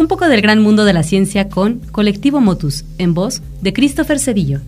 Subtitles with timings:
[0.00, 4.18] Un poco del gran mundo de la ciencia con Colectivo Motus, en voz de Christopher
[4.18, 4.62] Cedillo.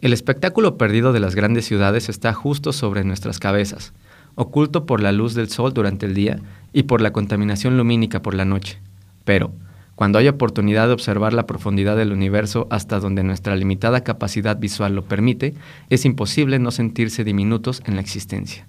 [0.00, 3.92] El espectáculo perdido de las grandes ciudades está justo sobre nuestras cabezas,
[4.34, 6.40] oculto por la luz del sol durante el día
[6.72, 8.80] y por la contaminación lumínica por la noche.
[9.24, 9.52] Pero,
[9.96, 14.94] cuando hay oportunidad de observar la profundidad del universo hasta donde nuestra limitada capacidad visual
[14.94, 15.54] lo permite,
[15.90, 18.66] es imposible no sentirse diminutos en la existencia.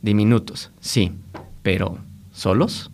[0.00, 1.12] Diminutos, sí,
[1.62, 1.98] pero
[2.32, 2.90] ¿solos?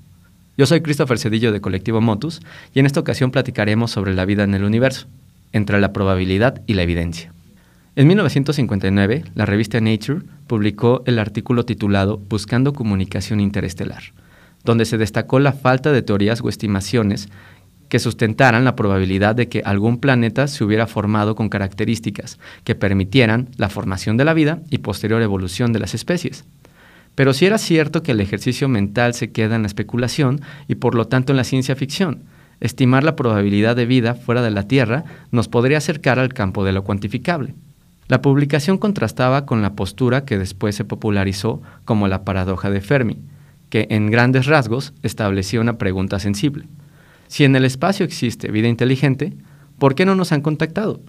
[0.58, 2.40] Yo soy Christopher Cedillo de Colectivo Motus
[2.74, 5.06] y en esta ocasión platicaremos sobre la vida en el universo,
[5.52, 7.32] entre la probabilidad y la evidencia.
[7.94, 14.02] En 1959, la revista Nature publicó el artículo titulado Buscando comunicación interestelar,
[14.64, 17.28] donde se destacó la falta de teorías o estimaciones
[17.88, 23.48] que sustentaran la probabilidad de que algún planeta se hubiera formado con características que permitieran
[23.56, 26.44] la formación de la vida y posterior evolución de las especies.
[27.14, 30.94] Pero si era cierto que el ejercicio mental se queda en la especulación y por
[30.94, 32.24] lo tanto en la ciencia ficción,
[32.60, 36.72] estimar la probabilidad de vida fuera de la Tierra nos podría acercar al campo de
[36.72, 37.54] lo cuantificable.
[38.08, 43.18] La publicación contrastaba con la postura que después se popularizó como la paradoja de Fermi,
[43.68, 46.66] que en grandes rasgos establecía una pregunta sensible.
[47.28, 49.32] Si en el espacio existe vida inteligente,
[49.78, 51.00] ¿por qué no nos han contactado?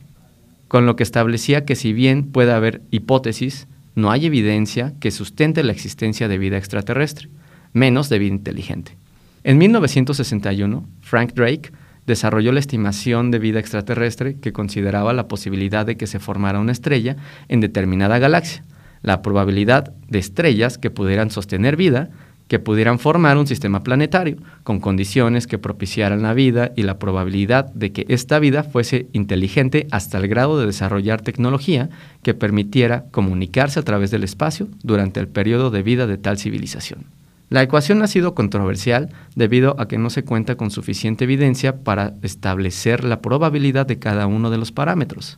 [0.67, 5.63] Con lo que establecía que si bien puede haber hipótesis, no hay evidencia que sustente
[5.63, 7.29] la existencia de vida extraterrestre,
[7.73, 8.97] menos de vida inteligente.
[9.43, 11.71] En 1961, Frank Drake
[12.05, 16.71] desarrolló la estimación de vida extraterrestre que consideraba la posibilidad de que se formara una
[16.71, 18.63] estrella en determinada galaxia,
[19.01, 22.09] la probabilidad de estrellas que pudieran sostener vida,
[22.47, 27.73] que pudieran formar un sistema planetario, con condiciones que propiciaran la vida y la probabilidad
[27.73, 31.89] de que esta vida fuese inteligente hasta el grado de desarrollar tecnología
[32.23, 37.05] que permitiera comunicarse a través del espacio durante el periodo de vida de tal civilización.
[37.49, 42.13] La ecuación ha sido controversial debido a que no se cuenta con suficiente evidencia para
[42.21, 45.37] establecer la probabilidad de cada uno de los parámetros.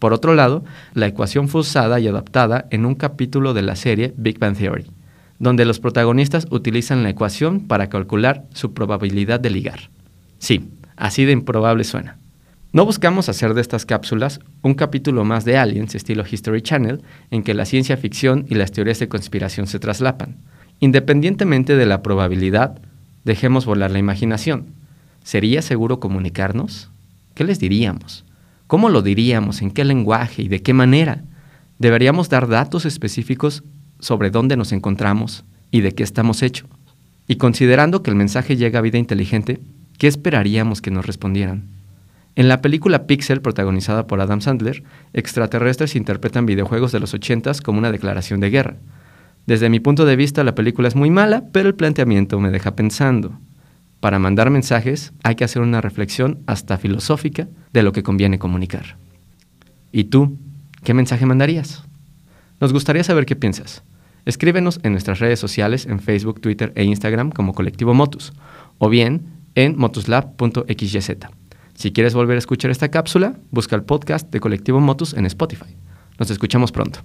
[0.00, 4.12] Por otro lado, la ecuación fue usada y adaptada en un capítulo de la serie
[4.16, 4.86] Big Bang Theory,
[5.38, 9.90] donde los protagonistas utilizan la ecuación para calcular su probabilidad de ligar.
[10.38, 12.18] Sí, así de improbable suena.
[12.72, 17.42] No buscamos hacer de estas cápsulas un capítulo más de Aliens estilo History Channel en
[17.42, 20.36] que la ciencia ficción y las teorías de conspiración se traslapan.
[20.80, 22.78] Independientemente de la probabilidad,
[23.24, 24.66] dejemos volar la imaginación.
[25.24, 26.90] ¿Sería seguro comunicarnos?
[27.34, 28.24] ¿Qué les diríamos?
[28.66, 29.62] ¿Cómo lo diríamos?
[29.62, 30.42] ¿En qué lenguaje?
[30.42, 31.22] ¿Y de qué manera?
[31.78, 33.62] ¿Deberíamos dar datos específicos
[33.98, 36.68] sobre dónde nos encontramos y de qué estamos hechos?
[37.28, 39.60] Y considerando que el mensaje llega a vida inteligente,
[39.98, 41.64] ¿qué esperaríamos que nos respondieran?
[42.36, 47.78] En la película Pixel, protagonizada por Adam Sandler, extraterrestres interpretan videojuegos de los 80 como
[47.78, 48.76] una declaración de guerra.
[49.46, 52.76] Desde mi punto de vista, la película es muy mala, pero el planteamiento me deja
[52.76, 53.38] pensando.
[54.00, 58.96] Para mandar mensajes hay que hacer una reflexión hasta filosófica de lo que conviene comunicar.
[59.90, 60.36] ¿Y tú,
[60.84, 61.84] qué mensaje mandarías?
[62.60, 63.82] Nos gustaría saber qué piensas.
[64.24, 68.32] Escríbenos en nuestras redes sociales en Facebook, Twitter e Instagram como Colectivo Motus,
[68.78, 71.16] o bien en motuslab.xyz.
[71.74, 75.76] Si quieres volver a escuchar esta cápsula, busca el podcast de Colectivo Motus en Spotify.
[76.18, 77.00] Nos escuchamos pronto.